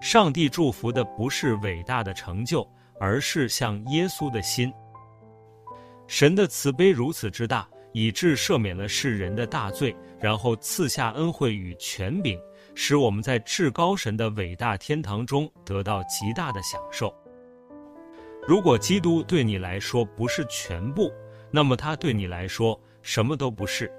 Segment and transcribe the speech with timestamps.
[0.00, 2.68] 上帝祝福的不是伟大的成就，
[3.00, 4.72] 而是像耶稣的心。
[6.06, 12.38] 神的慈悲如此之大，以致赦免了世人的大罪，然后赐下恩惠与权柄，
[12.74, 17.12] 使我们在至高神的伟大天堂中得到极大的享受。
[18.46, 21.10] 如果基督对你来说不是全部，
[21.50, 23.90] 那么他对你来说什么都不是。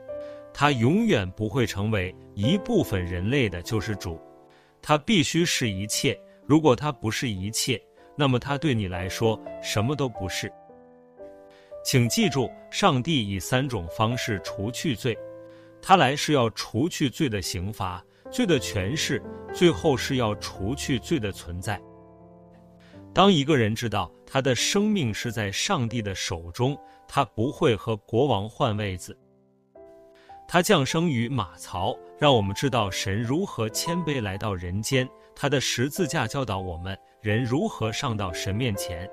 [0.54, 4.20] 他永远不会成为一部分人类的救世主。
[4.82, 6.20] 他必须是一切。
[6.46, 7.82] 如果他不是一切，
[8.15, 10.52] 那么他对你来说什么都不是。
[11.83, 15.18] 请记住，上帝以三种方式除去罪。
[15.82, 21.80] 他来是要除去罪的刑罚、罪的权势，最后是要除去罪的存在。
[23.14, 29.18] 当一个人知道他的生命是在上帝的手中，他不会和国王换位子。
[30.47, 35.08] 他降生于马槽，让我们知道神如何谦卑来到人间。
[35.36, 39.08] 他的十字架教导我们人如何上到神面前。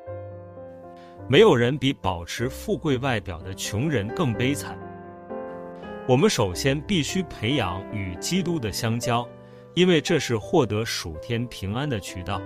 [1.29, 4.79] 没有人比保持富贵外表的穷人更悲惨。
[6.09, 9.27] 我们首先必须培养与基督的相交，
[9.75, 12.41] 因为这是获得属天平安的渠道。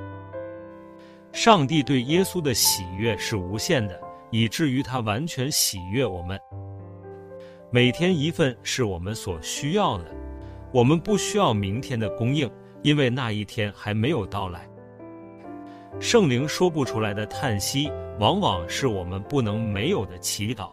[1.33, 6.41] 上帝对耶稣的喜悦是无限的，以至于他完全喜悦我们。
[7.71, 10.05] 每天一份是我们所需要的，
[10.73, 12.51] 我们不需要明天的供应，
[12.83, 14.69] 因为那一天还没有到来。
[15.99, 20.71] 圣灵说不出来的叹息，往往是我们不能没有的祈祷。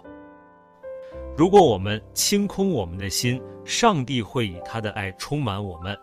[1.38, 5.98] 如果我们清空我们的心，上帝会以他的爱充满我们。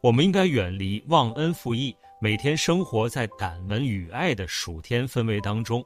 [0.00, 5.84] 我们应该远离忘恩负义，每天生活在感恩与爱的暑天氛围当中。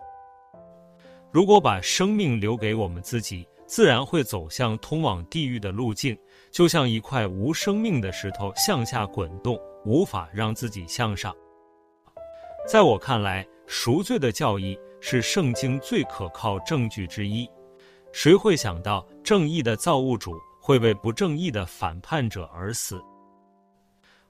[1.33, 6.15] 如果把生命留给我们自己，自然会走向通往地狱的路径，
[6.51, 11.35] 就像一块无生命的石头向下滚动，无法让自己向上。
[12.69, 17.49] 在我看来，赎罪的教义是圣经最可靠证据之一。
[18.13, 23.03] 谁会想到正义的造物主会为不正义的反叛者而死？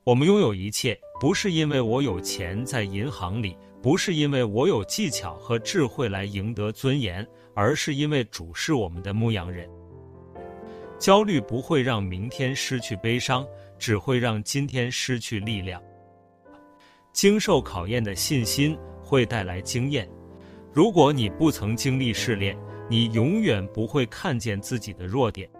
[0.04, 3.56] 我们拥有一切，不是因为我有钱在银行里。
[3.80, 9.68] 不是因为我有技巧和智慧来赢得尊严，而是因为主是我们的牧羊人。
[11.00, 13.44] 焦虑不会让明天失去悲伤，
[13.80, 15.82] 只会让今天失去力量。
[17.12, 20.08] 经受考验的信心会带来经验。
[20.72, 22.56] 如果你不曾经历试炼，
[22.88, 25.50] 你永远不会看见自己的弱点。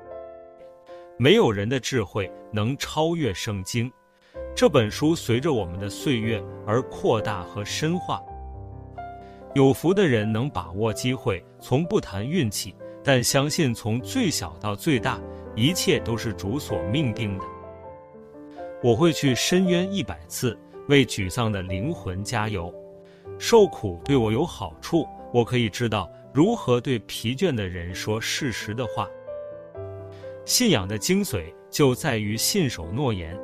[1.19, 3.93] 没有人的智慧能超越圣经。
[4.55, 8.23] 这本书随着我们的岁月而扩大和深化。
[9.55, 15.21] 有福的人能把握机会，从不谈运气，但相信从最小到最大，
[15.57, 17.45] 一切都是主所命定的。
[18.83, 20.57] 我会去深渊一百次，
[20.89, 22.73] 为沮丧的灵魂加油。
[23.39, 29.09] 受苦对我有好处，我可以知道如何对疲倦的人说适时的话。
[30.45, 33.39] 信仰的精髓就在于信守诺言。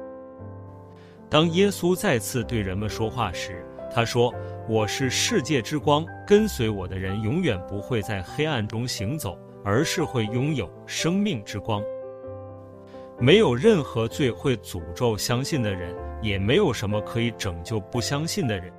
[1.31, 3.63] 当耶稣再次对人们说话时，
[3.95, 4.33] 他说
[4.67, 11.83] ：“我是世界之光，跟随我的人永远不会在黑暗中行走，而是会拥有生命之光。
[13.19, 18.73] 没有任何罪会诅咒相信的人，也没有什么可以拯救不相信的人。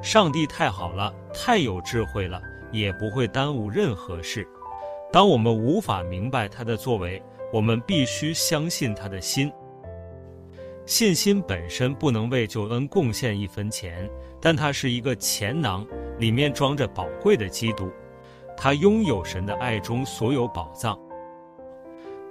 [0.00, 4.46] 上帝太好了，太有智慧了，也不会耽误任何事。
[5.12, 7.20] 当我们无法明白他的作为，
[7.52, 9.52] 我们必须相信他的心。”
[10.86, 14.08] 信心本身不能为救恩贡献一分钱，
[14.40, 15.84] 但它是一个钱囊，
[16.20, 17.90] 里面装着宝贵的基督。
[18.56, 20.96] 他拥有神的爱中所有宝藏。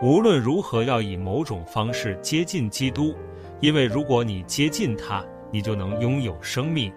[0.01, 3.13] 无论如何，要以某种方式接近基督，
[3.59, 6.91] 因为如果你接近他，你就能拥有生命。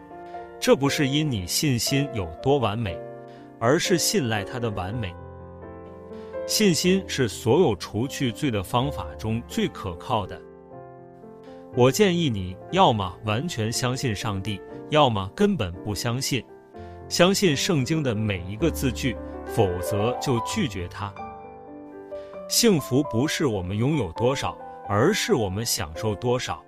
[0.61, 2.97] 这不是因你信心有多完美，
[3.59, 5.13] 而是信赖他的完美。
[6.47, 10.41] 信心是所有除去罪的方法中最可靠的。
[11.75, 14.61] 我建议你要么完全相信上帝，
[14.91, 16.45] 要么根本不相信。
[17.09, 19.17] 相信圣经的每一个字句，
[19.47, 21.13] 否则就拒绝它。
[22.49, 24.57] 幸福不是我们拥有多少，
[24.89, 26.63] 而是我们享受多少。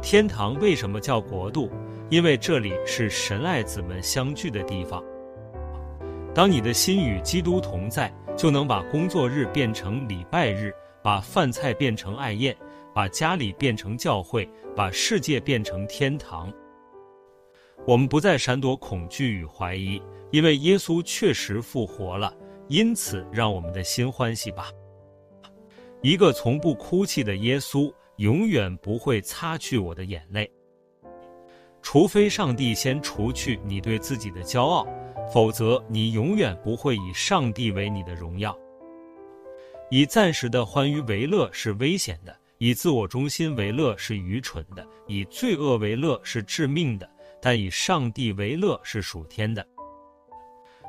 [0.00, 1.70] 天堂为什么叫国度？
[2.08, 5.02] 因为这里是神爱子们相聚的地方。
[6.34, 10.72] 当你的心与基督同在，就能把工作日变成礼拜日，
[11.02, 12.56] 把饭菜变成爱宴。
[12.94, 16.52] 把家里变成教会，把世界变成天堂。
[17.86, 20.00] 我们不再闪躲恐惧与怀疑，
[20.30, 22.32] 因为耶稣确实复活了。
[22.68, 24.70] 因此，让我们的心欢喜吧。
[26.00, 30.50] 一个从不哭泣的耶稣，永远不会擦去我的眼泪。
[31.82, 34.86] 除非上帝先除去你对自己的骄傲，
[35.32, 38.56] 否则你永远不会以上帝为你的荣耀。
[39.90, 47.10] 以暂时的欢愉为乐是危险的，以自我中心为乐是愚蠢的，以罪恶为乐是致命的，
[47.40, 49.66] 但以上帝为乐是属天的。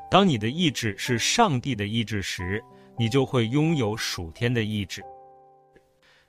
[0.08, 2.64] 当你的意志是上帝的意志时，
[2.96, 5.04] 你就会拥有属天的意志。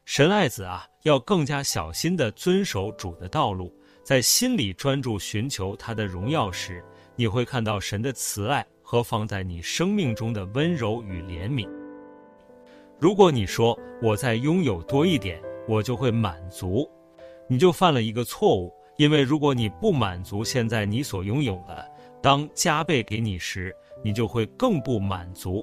[0.07, 3.71] 神爱子啊，要更加小心地遵守主的道路。
[4.03, 6.83] 在心里专注寻求他的荣耀时，
[7.17, 11.69] 你会看到神的慈爱和放在你生命中的温柔与怜悯。
[13.05, 16.91] 如果你说我再拥有多一点，我就会满足，
[17.47, 18.73] 你就犯了一个错误。
[18.97, 21.87] 因为如果你不满足现在你所拥有的，
[22.23, 25.63] 当加倍给你时，你就会更不满足。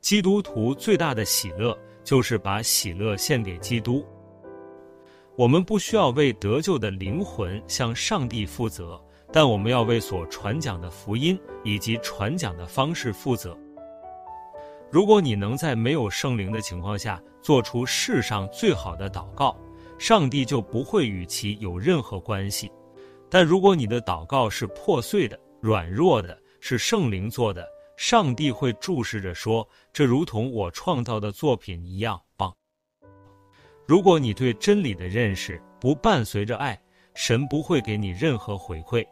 [0.00, 4.02] 基督徒最大的喜乐就是把喜乐献给基督。
[5.36, 8.98] 我们不需要为得救的灵魂向上帝负责，
[9.30, 13.54] 但我们要为所传讲的福音以及传讲的方式负责。
[14.90, 19.56] 如果你能在没有圣灵的情况下做出世上最好的祷告，
[19.98, 22.70] 上帝就不会与其有任何关系。
[23.28, 27.68] 但如果你的祷告是破碎的、软弱的，是圣灵做的，
[27.98, 32.50] 上帝会注视着说：“这如同我创造的作品一样棒。”
[33.86, 36.80] 如果你对真理的认识不伴随着爱，
[37.14, 39.06] 神不会给你任何回馈。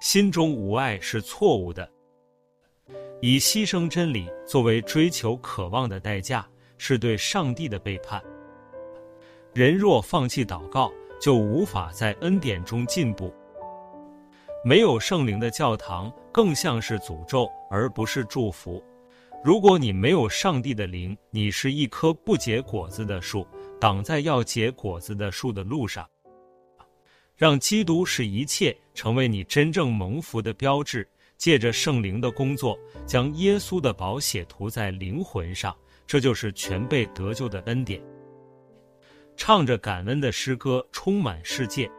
[0.00, 1.90] 心中无爱是错误的。
[3.20, 8.22] 以牺牲真理作为追求渴望的代价，是对上帝的背叛。
[9.52, 13.34] 人若放弃祷告，就无法在恩典中进步。
[14.64, 18.82] 没有圣灵的教堂更像是诅咒，而不是祝福。
[19.44, 23.46] 如果你没有上帝的灵，你是一棵不结果子的树。
[23.80, 26.04] 挡在要结果子的树的路上，
[27.36, 31.08] 让基督使一切，成为你真正蒙福的标志。
[31.38, 35.74] 借着圣灵的工作，将耶稣的宝血涂在灵魂上，
[36.06, 38.02] 这就是全被得救的恩典。
[39.36, 41.90] 唱着感恩的诗歌，充满世界。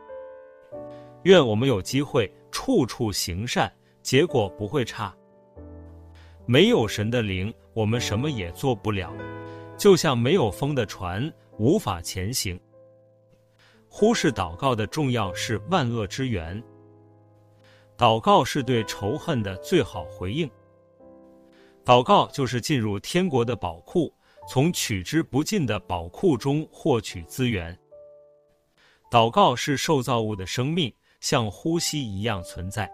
[1.23, 5.15] 愿我们有机会处处行善，结果不会差。
[6.45, 9.13] 没有神的灵，我们什么也做不了，
[9.77, 11.31] 就像没有风的船。
[11.57, 12.57] 无法前行。
[13.89, 16.63] 忽视祷告的重要是万恶之源。
[17.99, 20.49] 祷告是对仇恨的最好回应。
[21.83, 24.13] 祷告就是进入天国的宝库，
[24.47, 27.77] 从取之不尽的宝库中获取资源。
[29.11, 32.89] 祷告是受造物的生命，像呼吸一样存在。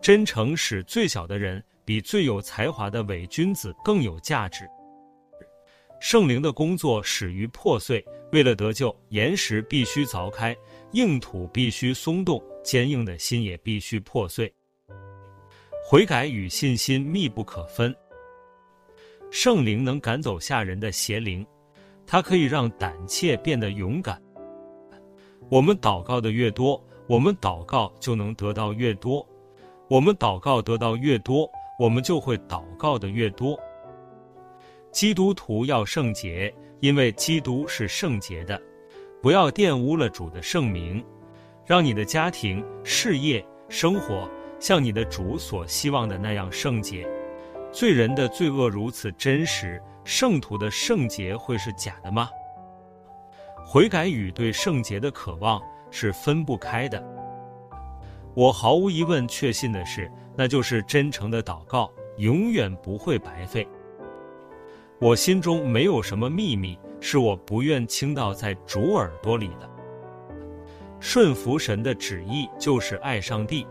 [0.00, 4.68] 真诚使最小的人比最有才华的伪君子更有价值。
[6.00, 10.56] 圣灵的工作始于破碎，为了得救，岩石必须凿开，
[10.92, 14.52] 硬土必须松动，坚硬的心也必须破碎。
[15.82, 17.96] 悔改与信心密不可分。
[19.30, 21.46] 圣灵能赶走吓人的邪灵，
[22.06, 24.22] 它可以让胆怯变得勇敢。
[25.50, 29.26] 我们祷告的越多，我们祷告就能得到越多；
[29.88, 33.58] 我们祷告得到越多，我们就会祷告的越多。
[34.92, 38.60] 基督徒要圣洁，因为基督是圣洁的。
[39.22, 41.02] 不要玷污了主的圣名，
[41.68, 44.26] 让你的家庭、事业、生活
[44.58, 47.06] 像你的主所希望的那样圣洁。
[47.70, 52.30] 罪人的罪恶如此真实，圣徒的圣洁会是假的吗？
[53.66, 55.60] 悔改与对圣洁的渴望
[55.90, 57.06] 是分不开的。
[58.32, 63.68] 我毫无疑问确信的是，那就是真诚的祷告永远不会白费。
[64.98, 69.68] 我心中没有什么秘密，是我不愿倾倒在主耳朵里的。
[71.00, 73.66] 顺服神的旨意就是爱上帝，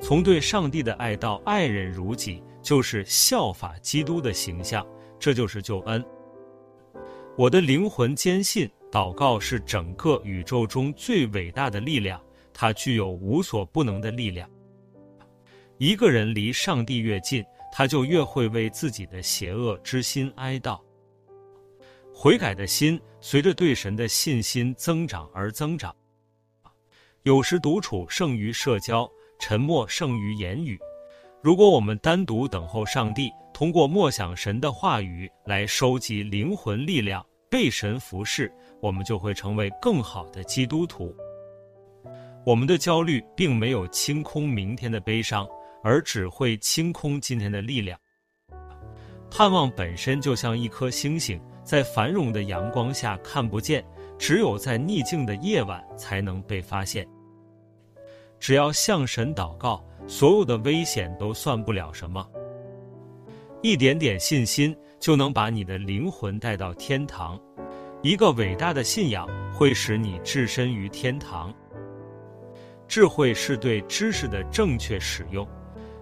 [0.00, 4.86] 从对上帝的爱到爱人如己，就是效法基督的形象，
[5.18, 6.04] 这就是救恩。
[7.36, 12.20] 我的灵魂坚信，祷告是整个宇宙中最伟大的力量，
[12.52, 14.48] 它具有无所不能的力量。
[15.78, 20.78] 一个人离上帝越近，他就越会为自己的邪恶之心哀悼。
[22.12, 25.94] 悔改的心随着对神的信心增长而增长。
[27.22, 30.78] 有时独处胜于社交，沉默胜于言语。
[31.42, 41.14] 如果我们单独等候上帝，通过默想神的话语来收集灵魂力量，被神服侍，我们就会成为更好的基督徒。
[42.44, 45.46] 我们的焦虑并没有清空明天的悲伤。
[45.82, 47.98] 而只会清空今天的力量。
[49.30, 53.82] 盼望本身就像一颗星星，在繁荣的阳光下看不见，
[54.20, 57.08] 只有在逆境的夜晚才能被发现。
[58.38, 62.24] 只要向神祷告，所有的危险都算不了什么。
[63.62, 67.40] 一点点信心就能把你的灵魂带到天堂。
[68.02, 71.52] 一个伟大的信仰会使你置身于天堂。
[72.86, 75.48] 智慧是对知识的正确使用。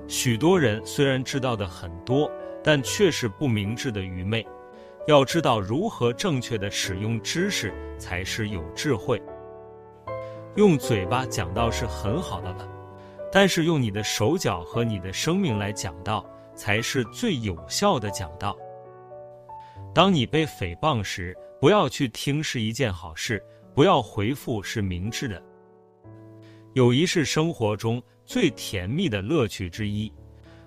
[0.09, 2.29] 许多人虽然知道的很多，
[2.65, 4.45] 但却是不明智的愚昧。
[5.09, 9.19] 要知道如何正确的使用知识，才是有智慧。
[10.55, 12.69] 用嘴巴讲道是很好的了，
[13.33, 16.23] 但是用你的手脚和你的生命来讲道，
[16.55, 18.55] 才是最有效的讲道。
[19.95, 23.43] 当你被诽谤时，不要去听是一件好事，
[23.75, 25.43] 不要回复是明智的。
[26.75, 30.13] 友谊是生活中最甜蜜的乐趣之一。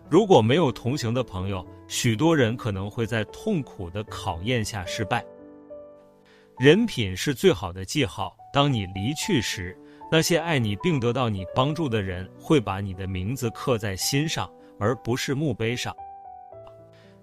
[0.09, 5.21] 如果没有同行的朋友，许多人可能会在痛苦的考验下失败。
[6.57, 8.33] 人品是最好的记号。
[8.53, 9.77] 当你离去时，
[10.09, 15.93] 那些爱你并得到你帮助的人会把你的名字刻在心上，而不是墓碑上。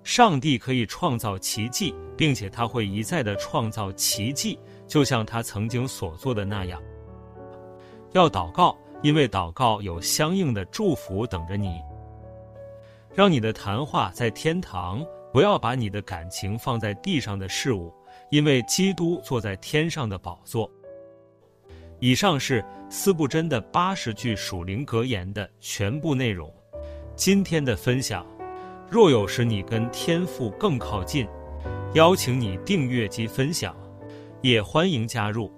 [0.04, 6.78] 上帝可以创造奇迹，并且他会一再的创造奇迹，就像他曾经所做的那样。
[8.12, 11.80] 要祷告，因为祷告有相应的祝福等着你。
[13.14, 17.92] 让你的谈话在天堂，不要把你的感情放在地上的事物，
[18.30, 20.70] 因为基督坐在天上的宝座。
[22.00, 26.52] 以上是司布真的八十句属灵格言的全部内容。
[27.16, 28.24] 今天的分享，
[28.88, 31.26] 若有使你跟天父更靠近，
[31.94, 33.76] 邀请你订阅及分享，
[34.40, 35.52] 也欢迎加入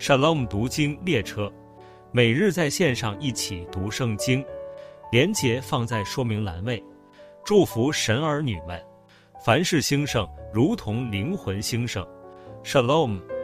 [0.00, 1.52] Shalom 读经列车，
[2.10, 4.44] 每日在线上一起读圣经，
[5.10, 6.82] 连结放在说明栏位。
[7.44, 8.82] 祝福神儿女们，
[9.44, 12.06] 凡事兴盛，如同灵魂兴盛。
[12.64, 13.35] Shalom。